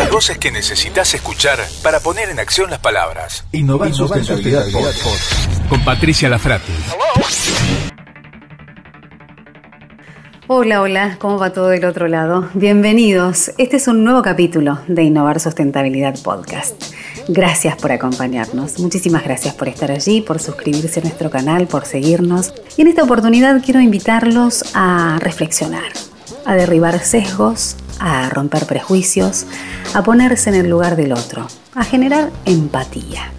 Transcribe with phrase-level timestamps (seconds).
[0.00, 3.44] Las voces que necesitas escuchar para poner en acción las palabras.
[3.52, 4.64] Innovar, sustentabilidad,
[5.68, 6.72] Con Patricia Lafrati.
[10.46, 12.48] Hola, hola, ¿cómo va todo del otro lado?
[12.54, 13.52] Bienvenidos.
[13.58, 16.82] Este es un nuevo capítulo de Innovar Sustentabilidad Podcast.
[17.28, 18.78] Gracias por acompañarnos.
[18.78, 22.54] Muchísimas gracias por estar allí, por suscribirse a nuestro canal, por seguirnos.
[22.78, 25.92] Y en esta oportunidad quiero invitarlos a reflexionar,
[26.46, 29.46] a derribar sesgos, a romper prejuicios,
[29.94, 33.30] a ponerse en el lugar del otro, a generar empatía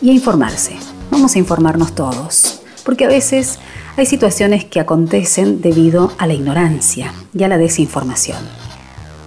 [0.00, 0.76] y a informarse.
[1.10, 3.58] Vamos a informarnos todos, porque a veces
[3.96, 8.38] hay situaciones que acontecen debido a la ignorancia y a la desinformación.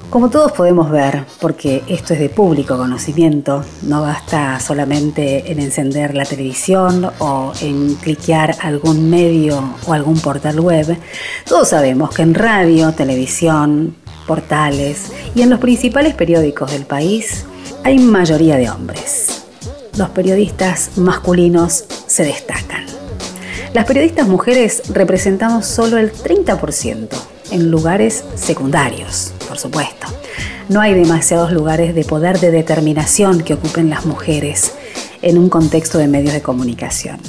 [0.10, 6.16] Como todos podemos ver, porque esto es de público conocimiento, no basta solamente en encender
[6.16, 10.98] la televisión o en cliquear algún medio o algún portal web,
[11.46, 13.96] todos sabemos que en radio, televisión,
[14.30, 17.46] portales y en los principales periódicos del país
[17.84, 19.42] hay mayoría de hombres.
[19.98, 22.86] Los periodistas masculinos se destacan.
[23.74, 27.08] Las periodistas mujeres representamos solo el 30%
[27.50, 30.06] en lugares secundarios, por supuesto.
[30.70, 34.74] No hay demasiados lugares de poder de determinación que ocupen las mujeres
[35.24, 37.20] en un contexto de medios de comunicación.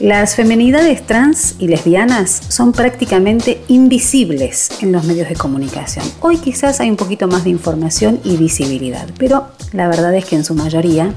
[0.00, 6.06] Las femenidades trans y lesbianas son prácticamente invisibles en los medios de comunicación.
[6.20, 10.36] Hoy quizás hay un poquito más de información y visibilidad, pero la verdad es que
[10.36, 11.12] en su mayoría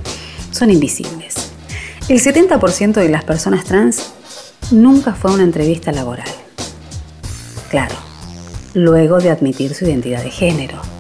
[0.52, 1.34] son invisibles.
[2.10, 4.12] El 70% de las personas trans
[4.70, 6.28] nunca fue a una entrevista laboral.
[7.70, 7.96] Claro,
[8.74, 10.93] luego de admitir su identidad de género.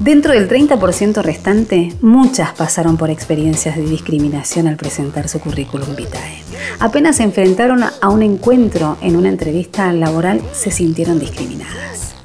[0.00, 6.42] Dentro del 30% restante, muchas pasaron por experiencias de discriminación al presentar su currículum vitae.
[6.80, 12.16] Apenas se enfrentaron a un encuentro en una entrevista laboral, se sintieron discriminadas.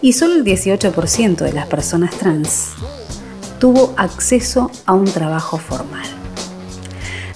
[0.00, 2.68] Y solo el 18% de las personas trans
[3.58, 6.19] tuvo acceso a un trabajo formal.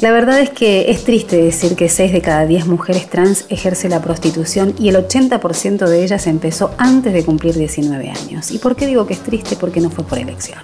[0.04, 3.88] La verdad es que es triste decir que 6 de cada 10 mujeres trans ejerce
[3.88, 8.50] la prostitución y el 80% de ellas empezó antes de cumplir 19 años.
[8.50, 9.56] ¿Y por qué digo que es triste?
[9.56, 10.58] Porque no fue por elección.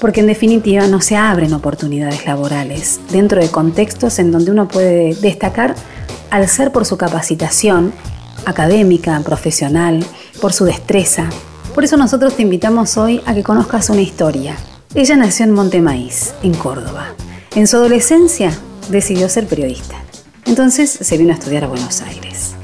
[0.00, 5.12] Porque en definitiva no se abren oportunidades laborales dentro de contextos en donde uno puede
[5.16, 5.74] destacar
[6.30, 7.92] al ser por su capacitación
[8.46, 10.06] académica, profesional,
[10.40, 11.28] por su destreza.
[11.74, 14.54] Por eso nosotros te invitamos hoy a que conozcas una historia.
[14.94, 17.08] Ella nació en Montemaíz, en Córdoba.
[17.56, 18.52] En su adolescencia
[18.88, 19.96] decidió ser periodista.
[20.46, 22.54] Entonces se vino a estudiar a Buenos Aires.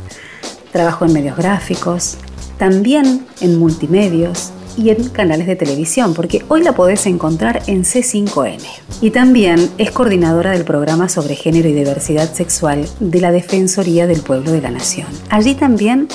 [0.73, 2.17] Trabajó en medios gráficos,
[2.59, 8.61] también en multimedios y en canales de televisión, porque hoy la podés encontrar en C5N.
[9.01, 14.21] Y también es coordinadora del programa sobre género y diversidad sexual de la Defensoría del
[14.21, 15.07] Pueblo de la Nación.
[15.31, 16.09] Allí también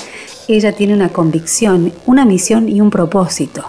[0.47, 3.63] ella tiene una convicción, una misión y un propósito.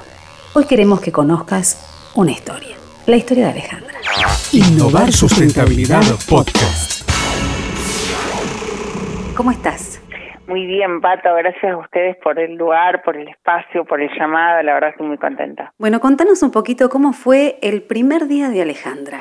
[0.54, 1.76] Hoy queremos que conozcas
[2.14, 2.76] una historia,
[3.06, 3.89] la historia de Alejandra.
[4.52, 7.04] Innovar Sustentabilidad Podcast.
[9.36, 10.00] ¿Cómo estás?
[10.46, 14.62] Muy bien, Pato, gracias a ustedes por el lugar, por el espacio, por el llamado,
[14.62, 15.72] la verdad estoy muy contenta.
[15.78, 19.18] Bueno, contanos un poquito cómo fue el primer día de Alejandra.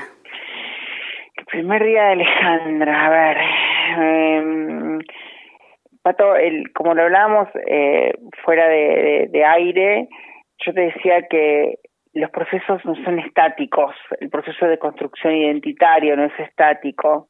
[1.35, 3.37] El primer día de Alejandra, a ver,
[3.99, 4.99] eh,
[6.01, 8.13] Pato, el, como lo hablábamos eh,
[8.45, 10.07] fuera de, de aire,
[10.65, 11.79] yo te decía que
[12.13, 17.29] los procesos no son estáticos, el proceso de construcción identitario no es estático.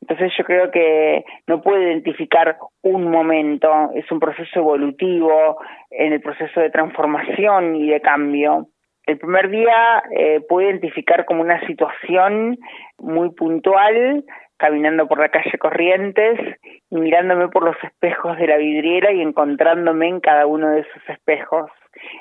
[0.00, 5.58] Entonces yo creo que no puedo identificar un momento, es un proceso evolutivo
[5.90, 8.68] en el proceso de transformación y de cambio.
[9.06, 12.58] El primer día eh, puedo identificar como una situación
[12.98, 14.24] muy puntual,
[14.56, 16.38] caminando por la calle Corrientes
[16.90, 21.08] y mirándome por los espejos de la vidriera y encontrándome en cada uno de esos
[21.08, 21.70] espejos.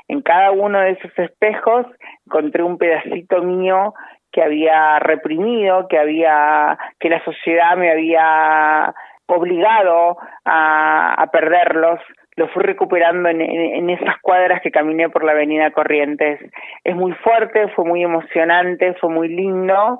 [0.07, 1.85] En cada uno de esos espejos
[2.25, 3.93] encontré un pedacito mío
[4.31, 8.93] que había reprimido, que había, que la sociedad me había
[9.27, 11.99] obligado a, perderlos,
[12.35, 16.39] lo fui recuperando en, en, esas cuadras que caminé por la avenida Corrientes.
[16.83, 19.99] Es muy fuerte, fue muy emocionante, fue muy lindo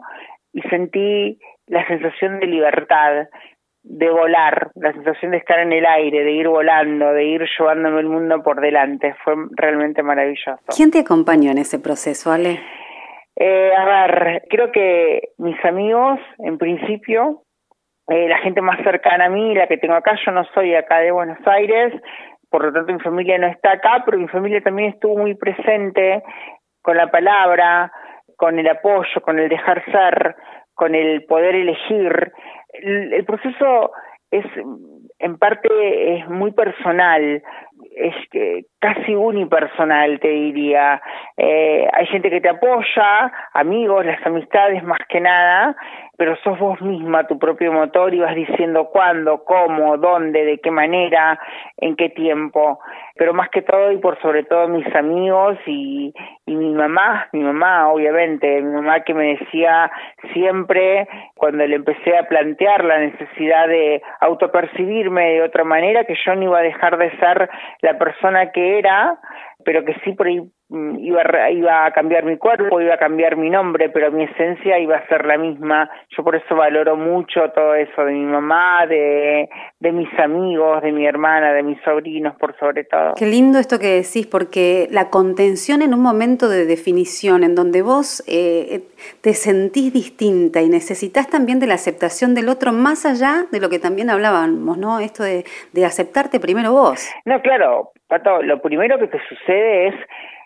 [0.54, 3.28] y sentí la sensación de libertad
[3.90, 8.02] de volar, la sensación de estar en el aire, de ir volando, de ir llevándome
[8.02, 9.16] el mundo por delante.
[9.24, 10.60] Fue realmente maravilloso.
[10.76, 12.60] ¿Quién te acompañó en ese proceso, Ale?
[13.36, 17.44] Eh, a ver, creo que mis amigos, en principio,
[18.10, 21.00] eh, la gente más cercana a mí, la que tengo acá, yo no soy acá
[21.00, 21.94] de Buenos Aires,
[22.50, 26.24] por lo tanto mi familia no está acá, pero mi familia también estuvo muy presente
[26.82, 27.92] con la palabra,
[28.36, 30.36] con el apoyo, con el dejar ser,
[30.74, 32.32] con el poder elegir
[32.84, 33.92] el, proceso
[34.32, 34.46] es
[35.20, 37.42] en parte es muy personal.
[37.96, 38.16] Es
[38.80, 41.02] casi unipersonal, te diría.
[41.36, 45.76] Eh, hay gente que te apoya, amigos, las amistades más que nada,
[46.18, 50.72] pero sos vos misma tu propio motor y vas diciendo cuándo, cómo, dónde, de qué
[50.72, 51.40] manera,
[51.78, 52.80] en qué tiempo.
[53.16, 56.14] Pero más que todo y por sobre todo mis amigos y,
[56.46, 59.92] y mi mamá, mi mamá obviamente, mi mamá que me decía
[60.34, 66.36] siempre cuando le empecé a plantear la necesidad de autopercibirme de otra manera, que yo
[66.36, 67.50] no iba a dejar de ser
[67.82, 69.20] la persona que era,
[69.64, 70.28] pero que sí por
[70.70, 74.80] mm, iba, iba a cambiar mi cuerpo, iba a cambiar mi nombre, pero mi esencia
[74.80, 75.90] iba a ser la misma.
[76.16, 79.50] Yo por eso valoro mucho todo eso de mi mamá, de,
[79.80, 83.14] de mis amigos, de mi hermana, de mis sobrinos, por sobre todo.
[83.16, 87.82] Qué lindo esto que decís, porque la contención en un momento de definición, en donde
[87.82, 88.82] vos eh,
[89.22, 93.70] te sentís distinta y necesitas también de la aceptación del otro, más allá de lo
[93.70, 95.00] que también hablábamos, ¿no?
[95.00, 97.10] Esto de, de aceptarte primero vos.
[97.26, 99.96] No, claro, Pato, lo primero que te sucede es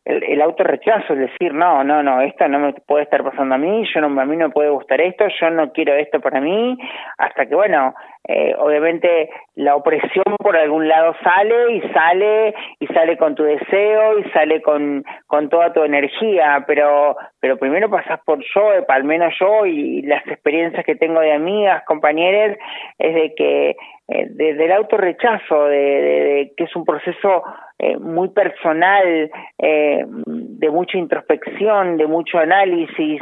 [0.06, 3.57] el, el autorrechazo, es decir, no, no, no, esto no me puede estar pasando a
[3.57, 6.42] mí, yo no, a mí no me puede gustar esto, yo no quiero esto para
[6.42, 6.77] mí,
[7.18, 7.94] hasta que, bueno,
[8.27, 14.19] eh, obviamente la opresión por algún lado sale y sale y sale con tu deseo
[14.19, 19.03] y sale con, con toda tu energía, pero, pero primero pasas por yo, eh, al
[19.03, 22.57] menos yo y las experiencias que tengo de amigas, compañeros,
[22.98, 23.75] es de que
[24.07, 27.44] eh, de, del autorrechazo, de, de, que es un proceso
[27.83, 33.19] eh, muy personal, eh, de mucha introspección, de mucho análisis,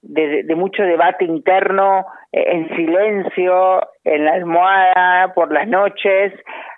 [0.00, 6.32] de, mucho debate interno eh, en silencio, en la almohada, por las noches,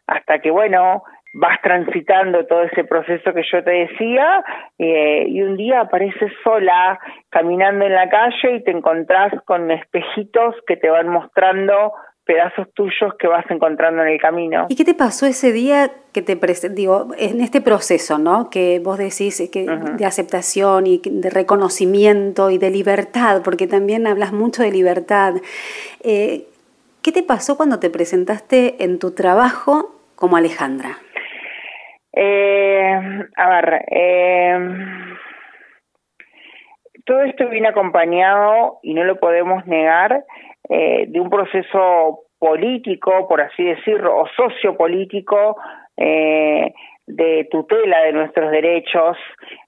[0.08, 1.04] hasta que, bueno,
[1.34, 4.44] vas transitando todo ese proceso que yo te decía
[4.80, 6.98] eh, y un día apareces sola
[7.28, 11.92] caminando en la calle y te encontrás con espejitos que te van mostrando
[12.30, 14.66] pedazos tuyos que vas encontrando en el camino.
[14.68, 16.38] ¿Y qué te pasó ese día que te
[16.68, 18.50] digo en este proceso, ¿no?
[18.50, 19.96] Que vos decís que uh-huh.
[19.96, 25.34] de aceptación y de reconocimiento y de libertad, porque también hablas mucho de libertad.
[26.04, 26.44] Eh,
[27.02, 30.98] ¿Qué te pasó cuando te presentaste en tu trabajo como Alejandra?
[32.12, 32.94] Eh,
[33.36, 34.58] a ver, eh,
[37.04, 40.24] todo esto viene acompañado y no lo podemos negar
[40.70, 45.56] eh, de un proceso político, por así decirlo, o sociopolítico
[45.96, 46.72] eh,
[47.06, 49.17] de tutela de nuestros derechos,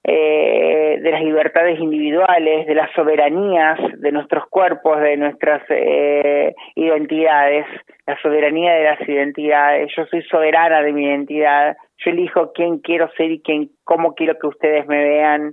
[0.04, 7.66] eh, de las libertades individuales, de las soberanías de nuestros cuerpos, de nuestras eh, identidades,
[8.06, 9.92] la soberanía de las identidades.
[9.96, 11.76] Yo soy soberana de mi identidad.
[11.98, 15.52] Yo elijo quién quiero ser y quién, cómo quiero que ustedes me vean.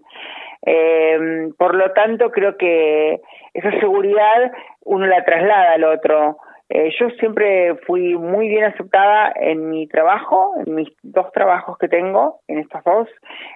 [0.66, 3.22] Eh, por lo tanto, creo que
[3.54, 4.52] esa seguridad
[4.86, 6.38] uno la traslada al otro.
[6.72, 11.88] Eh, yo siempre fui muy bien aceptada en mi trabajo, en mis dos trabajos que
[11.88, 13.08] tengo, en estos dos,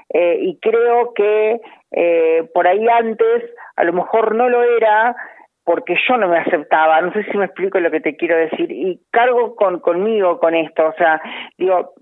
[0.10, 1.62] eh, y creo que
[1.92, 3.44] eh, por ahí antes
[3.76, 5.16] a lo mejor no lo era
[5.64, 8.72] porque yo no me aceptaba, no sé si me explico lo que te quiero decir,
[8.72, 11.22] y cargo con conmigo con esto, o sea,
[11.58, 11.94] digo,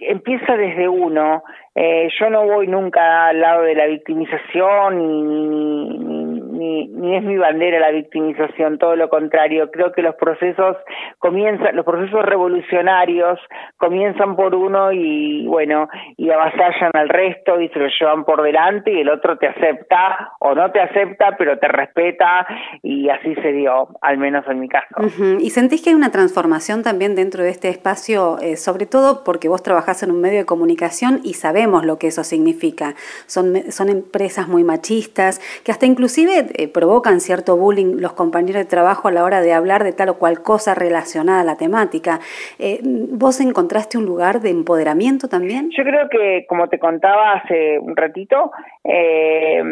[0.00, 1.42] empieza desde uno,
[1.74, 6.19] eh, yo no voy nunca al lado de la victimización ni, ni,
[6.60, 9.70] ni, ni, es mi bandera la victimización, todo lo contrario.
[9.70, 10.76] Creo que los procesos
[11.18, 13.40] comienzan, los procesos revolucionarios
[13.78, 18.92] comienzan por uno y bueno, y avasallan al resto y se lo llevan por delante
[18.92, 22.46] y el otro te acepta o no te acepta, pero te respeta
[22.82, 24.94] y así se dio, al menos en mi caso.
[24.98, 25.40] Uh -huh.
[25.40, 29.48] ¿Y sentís que hay una transformación también dentro de este espacio, eh, sobre todo porque
[29.48, 32.94] vos trabajás en un medio de comunicación y sabemos lo que eso significa?
[33.26, 38.68] Son, son empresas muy machistas que hasta inclusive eh, provocan cierto bullying los compañeros de
[38.68, 42.20] trabajo a la hora de hablar de tal o cual cosa relacionada a la temática.
[42.58, 45.70] Eh, ¿Vos encontraste un lugar de empoderamiento también?
[45.76, 48.50] Yo creo que, como te contaba hace un ratito,
[48.84, 49.62] eh,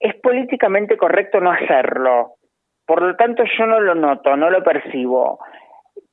[0.00, 2.34] es políticamente correcto no hacerlo.
[2.86, 5.40] Por lo tanto, yo no lo noto, no lo percibo.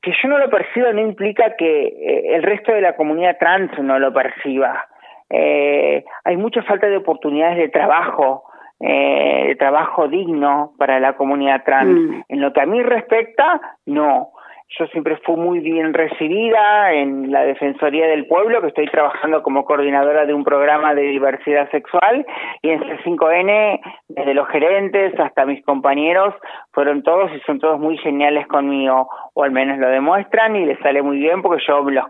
[0.02, 3.70] Que yo no lo perciba no implica que eh, el resto de la comunidad trans
[3.78, 4.86] no lo perciba.
[5.28, 8.44] Hay mucha falta de oportunidades de trabajo,
[8.80, 11.98] eh, de trabajo digno para la comunidad trans.
[11.98, 12.20] Mm.
[12.28, 14.32] En lo que a mí respecta, no.
[14.78, 19.64] Yo siempre fui muy bien recibida en la Defensoría del Pueblo, que estoy trabajando como
[19.64, 22.26] coordinadora de un programa de diversidad sexual,
[22.62, 26.34] y en C5N, desde los gerentes hasta mis compañeros,
[26.76, 30.78] fueron todos y son todos muy geniales conmigo, o al menos lo demuestran y les
[30.80, 32.04] sale muy bien porque yo los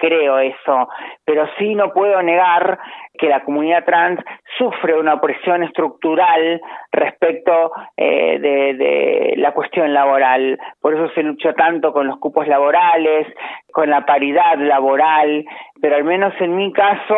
[0.00, 0.88] creo eso.
[1.24, 2.80] Pero sí no puedo negar
[3.16, 4.18] que la comunidad trans
[4.58, 10.58] sufre una presión estructural respecto eh, de, de, la cuestión laboral.
[10.80, 13.28] Por eso se luchó tanto con los cupos laborales,
[13.70, 15.44] con la paridad laboral,
[15.80, 17.14] pero al menos en mi caso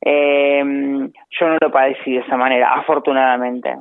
[0.00, 0.62] eh,
[1.38, 3.76] yo no lo padecí de esa manera, afortunadamente.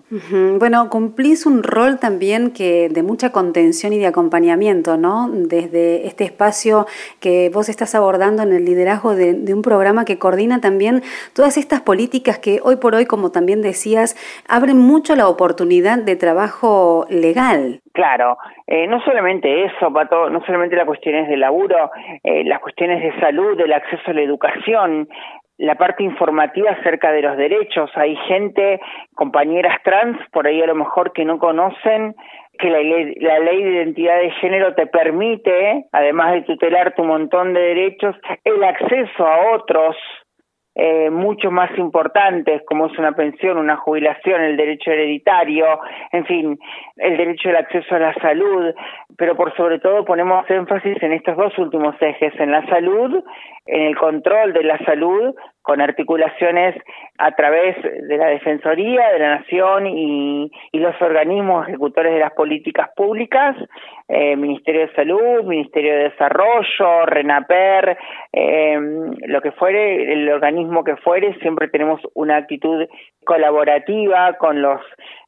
[0.60, 5.30] Bueno, cumplís un rol también que de mucha contención y de acompañamiento, ¿no?
[5.32, 6.86] Desde este espacio
[7.20, 11.02] que vos estás abordando en el liderazgo de, de un programa que coordina también
[11.34, 14.16] todas estas políticas que hoy por hoy, como también decías,
[14.48, 17.82] abren mucho la oportunidad de trabajo legal.
[18.00, 21.91] Claro, eh, no solamente eso, Pato, no solamente las cuestiones de laburo,
[22.24, 25.10] eh, las cuestiones de salud, el acceso a la educación,
[25.58, 27.91] la parte informativa acerca de los derechos.
[27.96, 28.79] Hay gente,
[29.15, 32.15] compañeras trans, por ahí a lo mejor que no conocen
[32.58, 37.53] que la la ley de identidad de género te permite, además de tutelar tu montón
[37.53, 38.15] de derechos,
[38.46, 39.98] el acceso a otros
[40.76, 45.66] eh, mucho más importantes, como es una pensión, una jubilación, el derecho hereditario,
[46.12, 46.60] en fin,
[46.98, 48.74] el derecho al acceso a la salud,
[49.18, 53.24] pero por sobre todo ponemos énfasis en estos dos últimos ejes, en la salud,
[53.66, 55.36] en el control de la salud,
[55.70, 56.76] con articulaciones
[57.20, 62.90] a través de la Defensoría de la Nación y, los organismos ejecutores de las políticas
[62.96, 63.56] públicas,
[64.08, 67.98] eh, Ministerio de Salud, Ministerio de Desarrollo, RENAPER,
[68.34, 68.80] eh,
[69.28, 72.88] lo que fuere, el organismo que fuere, siempre tenemos una actitud
[73.24, 74.82] colaborativa con los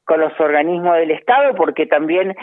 [0.05, 2.35] con los organismos del Estado, porque también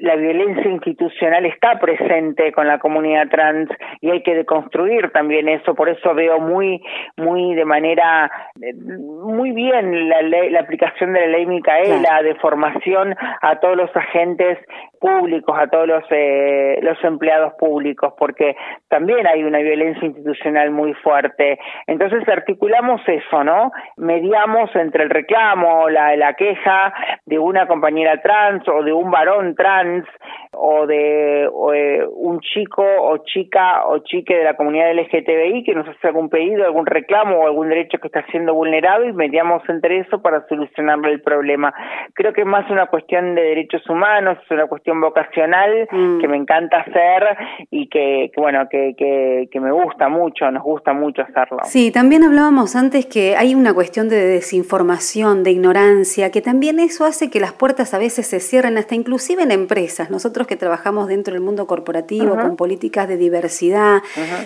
[0.00, 5.74] la violencia institucional está presente con la comunidad trans y hay que deconstruir también eso.
[5.74, 6.82] Por eso veo muy,
[7.16, 8.30] muy de manera,
[8.74, 13.96] muy bien la, ley, la aplicación de la ley Micaela de formación a todos los
[13.96, 14.58] agentes
[15.00, 18.56] públicos, a todos los, eh, los empleados públicos, porque
[18.88, 21.58] también hay una violencia institucional muy fuerte.
[21.86, 23.72] Entonces articulamos eso, ¿no?
[23.96, 26.92] Mediamos entre el reclamo, la, la queja
[27.26, 30.04] de una compañera trans o de un varón trans
[30.52, 35.88] o de eh, un chico o chica o chique de la comunidad LGTBI que nos
[35.88, 40.00] hace algún pedido, algún reclamo o algún derecho que está siendo vulnerado y mediamos entre
[40.00, 41.72] eso para solucionarle el problema.
[42.14, 46.20] Creo que es más una cuestión de derechos humanos, es una cuestión vocacional mm.
[46.20, 47.36] que me encanta hacer
[47.70, 51.58] y que, que bueno, que, que, que me gusta mucho, nos gusta mucho hacerlo.
[51.64, 57.04] Sí, también hablábamos antes que hay una cuestión de desinformación, de ignorancia, que también eso
[57.04, 60.10] hace que las puertas a veces se cierren, hasta inclusive en empresas.
[60.10, 63.98] Nosotros que trabajamos dentro del mundo corporativo con políticas de diversidad.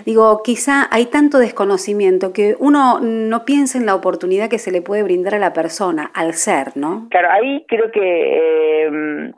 [0.04, 4.82] Digo, quizá hay tanto desconocimiento que uno no piensa en la oportunidad que se le
[4.82, 7.06] puede brindar a la persona al ser, ¿no?
[7.10, 9.32] Claro, ahí creo que eh,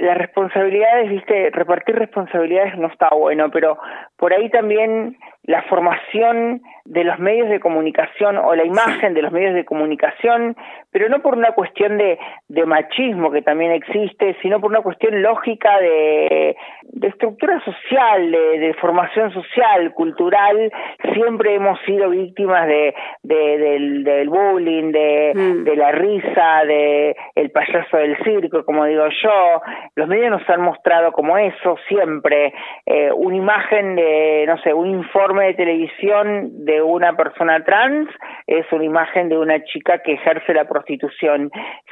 [0.00, 3.78] las responsabilidades, viste, repartir responsabilidades no está bueno, pero
[4.16, 5.16] por ahí también
[5.48, 10.54] la formación de los medios de comunicación o la imagen de los medios de comunicación,
[10.90, 15.22] pero no por una cuestión de, de machismo que también existe, sino por una cuestión
[15.22, 20.70] lógica de, de estructura social, de, de, formación social, cultural.
[21.14, 25.64] Siempre hemos sido víctimas de, de del, del, bullying, de, mm.
[25.64, 29.62] de la risa, de el payaso del circo, como digo yo.
[29.94, 32.52] Los medios nos han mostrado como eso siempre,
[32.84, 38.08] eh, una imagen de, no sé, un informe de televisión de una persona trans
[38.46, 41.50] es una imagen de una chica que ejerce la prostitución,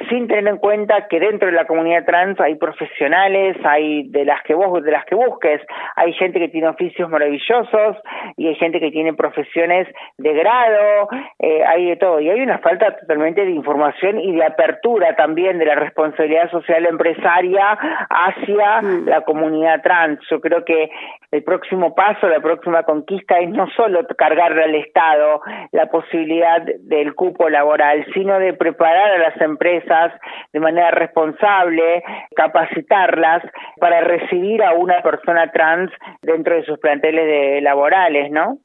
[0.09, 4.41] sin tener en cuenta que dentro de la comunidad trans hay profesionales, hay de las
[4.43, 5.61] que vos, de las que busques,
[5.95, 7.97] hay gente que tiene oficios maravillosos
[8.35, 9.87] y hay gente que tiene profesiones
[10.17, 14.43] de grado, eh, hay de todo, y hay una falta totalmente de información y de
[14.43, 17.77] apertura también de la responsabilidad social empresaria
[18.09, 19.07] hacia mm.
[19.07, 20.19] la comunidad trans.
[20.29, 20.89] Yo creo que
[21.31, 25.41] el próximo paso, la próxima conquista es no solo cargarle al Estado
[25.71, 30.13] la posibilidad del cupo laboral, sino de preparar a las empresas
[30.53, 32.03] de manera responsable,
[32.35, 33.43] capacitarlas
[33.79, 35.91] para recibir a una persona trans
[36.21, 38.59] dentro de sus planteles de laborales, ¿no?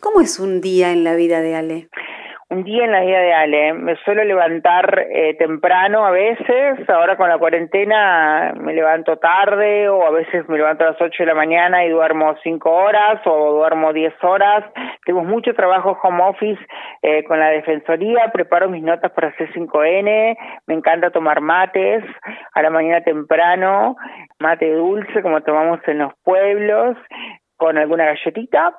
[0.00, 1.88] ¿Cómo es un día en la vida de Ale?
[2.50, 3.72] Un día en la vida de Ale.
[3.74, 10.06] Me suelo levantar eh, temprano a veces, ahora con la cuarentena me levanto tarde o
[10.06, 13.52] a veces me levanto a las 8 de la mañana y duermo 5 horas o
[13.52, 14.64] duermo 10 horas.
[15.04, 16.60] Tengo mucho trabajo home office
[17.02, 20.36] eh, con la Defensoría, preparo mis notas para C5N,
[20.66, 22.02] me encanta tomar mates
[22.54, 23.96] a la mañana temprano,
[24.38, 26.96] mate dulce como tomamos en los pueblos
[27.58, 28.78] con alguna galletita,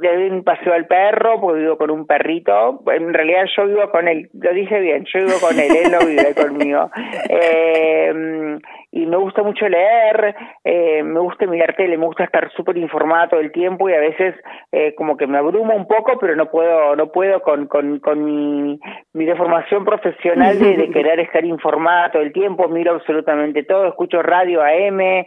[0.00, 3.90] le doy un paseo al perro, porque vivo con un perrito, en realidad yo vivo
[3.90, 6.90] con él, lo dije bien, yo vivo con él, él no vive conmigo.
[7.28, 8.58] Eh,
[8.92, 13.28] y me gusta mucho leer, eh, me gusta mirar tele, me gusta estar súper informada
[13.28, 14.34] todo el tiempo y a veces
[14.72, 18.24] eh, como que me abruma un poco, pero no puedo, no puedo con, con, con
[18.24, 18.80] mi,
[19.12, 24.22] mi deformación profesional de, de, querer estar informada todo el tiempo, miro absolutamente todo, escucho
[24.22, 25.26] radio AM, eh,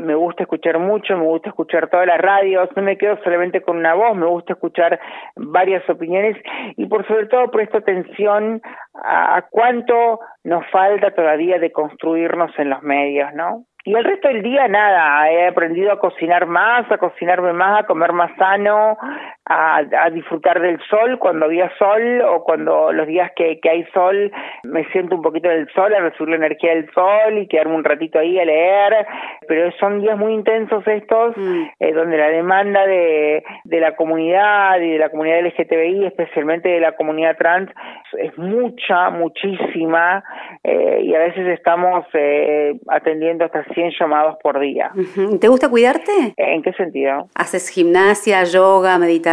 [0.00, 3.76] me gusta escuchar mucho, me gusta escuchar todas las radios, no me quedo solamente con
[3.76, 5.00] una voz, me gusta escuchar
[5.36, 6.36] varias opiniones
[6.76, 8.60] y por sobre todo presto atención
[8.94, 13.64] a cuánto nos falta todavía de construirnos en los medios, ¿no?
[13.84, 17.86] Y el resto del día nada, he aprendido a cocinar más, a cocinarme más, a
[17.86, 18.96] comer más sano,
[19.44, 23.84] a, a disfrutar del sol cuando había sol o cuando los días que, que hay
[23.92, 24.30] sol
[24.64, 27.84] me siento un poquito del sol, a recibir la energía del sol y quedarme un
[27.84, 29.06] ratito ahí a leer,
[29.48, 31.62] pero son días muy intensos estos, mm.
[31.80, 36.80] eh, donde la demanda de, de la comunidad y de la comunidad LGTBI, especialmente de
[36.80, 37.70] la comunidad trans,
[38.18, 40.22] es mucha, muchísima,
[40.62, 44.92] eh, y a veces estamos eh, atendiendo hasta 100 llamados por día.
[45.40, 46.34] ¿Te gusta cuidarte?
[46.36, 47.28] ¿En qué sentido?
[47.34, 49.31] ¿Haces gimnasia, yoga, meditación?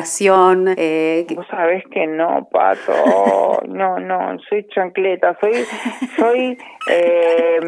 [0.78, 3.62] Eh, Vos sabés que no, Pato.
[3.68, 5.38] no, no, soy chancleta.
[5.40, 5.66] Soy,
[6.18, 6.58] soy
[6.90, 7.60] eh,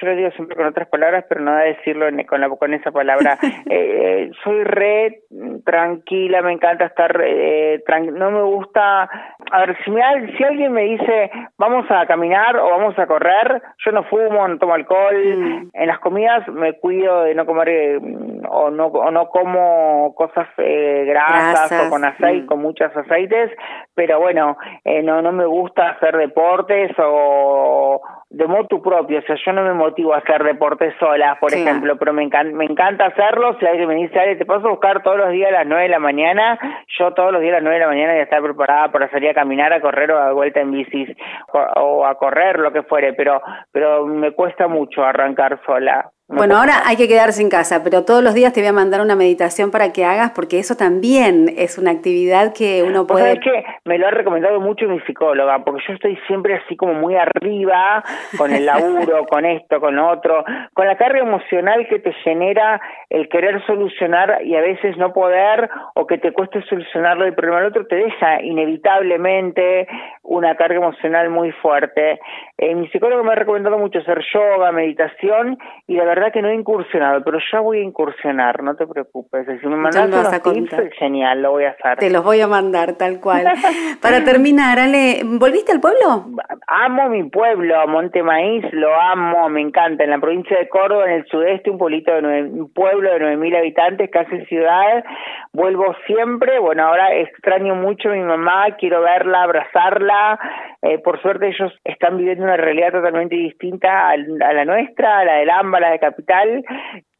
[0.00, 2.90] yo lo digo siempre con otras palabras, pero no a decirlo con, la, con esa
[2.90, 3.38] palabra.
[3.72, 5.20] Eh, soy re
[5.64, 7.82] tranquila, me encanta estar, eh,
[8.12, 9.08] no me gusta,
[9.50, 10.02] a ver, si, me,
[10.36, 14.58] si alguien me dice vamos a caminar o vamos a correr, yo no fumo, no
[14.58, 15.70] tomo alcohol, mm.
[15.72, 18.00] en las comidas me cuido de no comer eh,
[18.48, 22.46] o, no, o no como cosas eh, grasas, o con aceite, mm.
[22.46, 23.50] con muchos aceites,
[23.94, 29.34] pero bueno, eh, no, no me gusta hacer deportes o de motu propio, o sea,
[29.44, 33.06] yo no me motivo a hacer deportes sola, por ejemplo, pero me, encanta, me encanta
[33.06, 35.82] hacerlo, si alguien me dice, Ale, te puedo buscar todos los días a las nueve
[35.82, 36.56] de la mañana,
[36.96, 39.30] yo todos los días a las nueve de la mañana ya estar preparada para salir
[39.30, 41.08] a caminar, a correr o a vuelta en bicis,
[41.52, 46.08] o, a correr, lo que fuere, pero, pero me cuesta mucho arrancar sola.
[46.32, 49.00] Bueno, ahora hay que quedarse en casa, pero todos los días te voy a mandar
[49.00, 53.32] una meditación para que hagas, porque eso también es una actividad que uno puede...
[53.32, 56.94] Es que me lo ha recomendado mucho mi psicóloga, porque yo estoy siempre así como
[56.94, 58.04] muy arriba,
[58.38, 63.28] con el laburo, con esto, con otro, con la carga emocional que te genera el
[63.28, 67.70] querer solucionar y a veces no poder, o que te cueste solucionarlo el problema del
[67.70, 69.88] otro, te deja inevitablemente
[70.22, 72.20] una carga emocional muy fuerte.
[72.56, 76.48] Eh, mi psicólogo me ha recomendado mucho hacer yoga, meditación, y la verdad que no
[76.48, 79.46] he incursionado, pero ya voy a incursionar, no te preocupes.
[79.60, 81.98] Si me mandas unos tips, genial, lo voy a hacer.
[81.98, 83.46] Te los voy a mandar, tal cual.
[84.02, 86.26] Para terminar, Ale, ¿volviste al pueblo?
[86.66, 90.04] Amo mi pueblo, Monte Maíz, lo amo, me encanta.
[90.04, 93.18] En la provincia de Córdoba, en el sudeste, un pueblito de nueve, un pueblo de
[93.18, 95.04] nueve mil habitantes, casi ciudad.
[95.52, 96.58] Vuelvo siempre.
[96.58, 100.38] Bueno, ahora extraño mucho a mi mamá, quiero verla, abrazarla.
[100.82, 105.34] Eh, por suerte ellos están viviendo una realidad totalmente distinta a, la nuestra, a la
[105.34, 106.64] del AMBA, a la de capital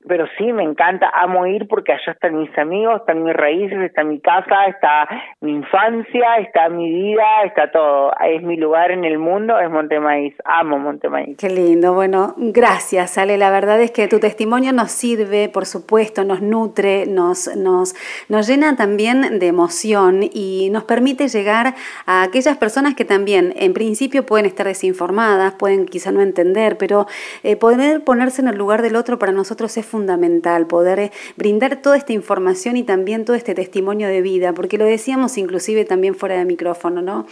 [0.08, 4.02] pero sí, me encanta, amo ir porque allá están mis amigos, están mis raíces, está
[4.02, 5.06] mi casa, está
[5.40, 8.12] mi infancia, está mi vida, está todo.
[8.24, 11.36] Es mi lugar en el mundo, es Montemaíz, amo Montemaíz.
[11.36, 16.24] Qué lindo, bueno, gracias Ale, la verdad es que tu testimonio nos sirve, por supuesto,
[16.24, 17.94] nos nutre, nos, nos,
[18.30, 21.74] nos llena también de emoción y nos permite llegar
[22.06, 27.06] a aquellas personas que también en principio pueden estar desinformadas, pueden quizá no entender, pero
[27.42, 31.82] eh, poder ponerse en el lugar del otro para nosotros es fundamental poder eh, brindar
[31.82, 36.14] toda esta información y también todo este testimonio de vida, porque lo decíamos inclusive también
[36.14, 37.26] fuera de micrófono, ¿no?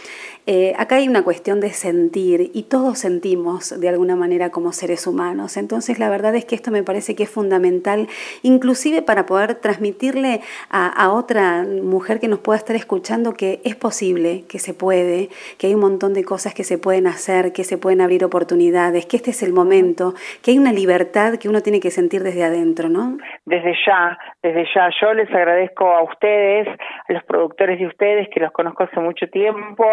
[0.45, 5.07] Eh, acá hay una cuestión de sentir y todos sentimos de alguna manera como seres
[5.07, 5.57] humanos.
[5.57, 8.07] Entonces la verdad es que esto me parece que es fundamental,
[8.43, 13.75] inclusive para poder transmitirle a, a otra mujer que nos pueda estar escuchando que es
[13.75, 17.63] posible, que se puede, que hay un montón de cosas que se pueden hacer, que
[17.63, 21.61] se pueden abrir oportunidades, que este es el momento, que hay una libertad que uno
[21.61, 23.17] tiene que sentir desde adentro, ¿no?
[23.45, 24.89] Desde ya, desde ya.
[25.01, 29.27] Yo les agradezco a ustedes, a los productores de ustedes, que los conozco hace mucho
[29.27, 29.85] tiempo,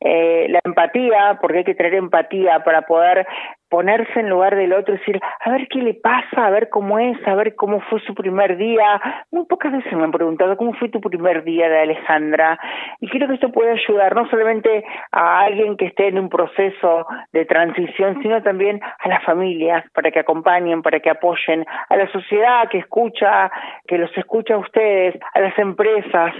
[0.00, 3.26] eh, la empatía, porque hay que tener empatía para poder
[3.68, 6.98] ponerse en lugar del otro y decir, a ver qué le pasa, a ver cómo
[6.98, 9.00] es, a ver cómo fue su primer día.
[9.30, 12.58] Muy pocas veces me han preguntado cómo fue tu primer día de Alejandra.
[13.00, 17.06] Y creo que esto puede ayudar no solamente a alguien que esté en un proceso
[17.32, 22.10] de transición, sino también a las familias para que acompañen, para que apoyen, a la
[22.12, 23.50] sociedad que escucha,
[23.86, 26.34] que los escucha a ustedes, a las empresas.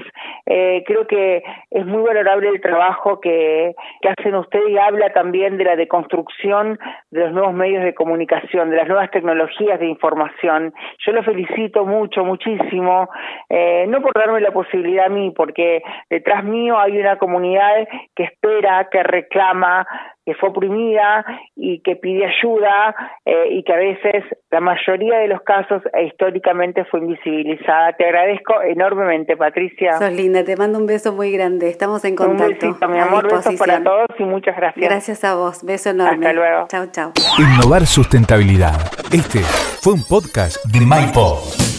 [0.47, 5.57] Eh, creo que es muy valorable el trabajo que, que hacen ustedes y habla también
[5.57, 6.79] de la deconstrucción
[7.16, 10.74] de los nuevos medios de comunicación, de las nuevas tecnologías de información.
[11.05, 13.09] Yo lo felicito mucho, muchísimo,
[13.48, 18.24] eh, no por darme la posibilidad a mí, porque detrás mío hay una comunidad que
[18.24, 19.87] espera, que reclama,
[20.27, 25.29] que fue oprimida y que pide ayuda eh, y que a veces, la mayoría de
[25.29, 27.93] los casos, e históricamente fue invisibilizada.
[27.93, 29.99] Te agradezco enormemente, Patricia.
[29.99, 31.71] Sos linda, te mando un beso muy grande.
[31.71, 32.67] Estamos en contacto.
[32.67, 34.85] Un besito, mi amor, besos para todos y muchas gracias.
[34.85, 36.27] Gracias a vos, beso enorme.
[36.27, 36.67] Hasta luego.
[36.69, 37.12] Chao, chao.
[37.39, 38.75] Innovar sustentabilidad.
[39.12, 39.39] Este
[39.81, 41.76] fue un podcast de MyPod.